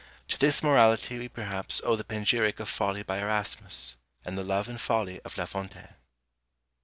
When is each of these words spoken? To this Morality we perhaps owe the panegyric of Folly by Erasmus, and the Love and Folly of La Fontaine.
To 0.29 0.39
this 0.39 0.63
Morality 0.63 1.19
we 1.19 1.27
perhaps 1.29 1.79
owe 1.85 1.95
the 1.95 2.03
panegyric 2.03 2.59
of 2.59 2.67
Folly 2.67 3.03
by 3.03 3.19
Erasmus, 3.19 3.97
and 4.25 4.35
the 4.35 4.43
Love 4.43 4.67
and 4.67 4.81
Folly 4.81 5.21
of 5.21 5.37
La 5.37 5.45
Fontaine. 5.45 5.93